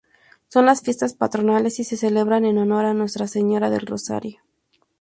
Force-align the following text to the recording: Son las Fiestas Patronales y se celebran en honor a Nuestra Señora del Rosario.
Son 0.47 0.65
las 0.65 0.81
Fiestas 0.81 1.13
Patronales 1.13 1.77
y 1.79 1.83
se 1.83 1.95
celebran 1.95 2.43
en 2.45 2.57
honor 2.57 2.85
a 2.85 2.95
Nuestra 2.95 3.27
Señora 3.27 3.69
del 3.69 3.85
Rosario. 3.85 4.41